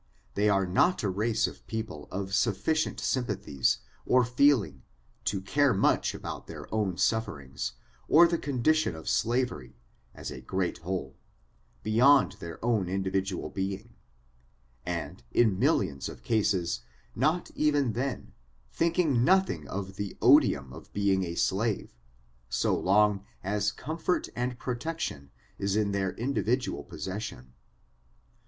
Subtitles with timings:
[0.33, 4.81] They are not a race of people of sufficient sympathies or feeling
[5.25, 7.73] to care much about their own sufferings,
[8.07, 9.75] or their condition of slavery,
[10.15, 11.17] as a great whole,
[11.83, 13.93] beyond their own individual being,
[14.87, 16.79] and, in millions of cases,
[17.15, 18.33] not even then—
[18.73, 21.95] thinking nothing of the odium of being a slave,
[22.49, 25.29] so long as comfort and protection
[25.59, 27.53] is in their individual pessession.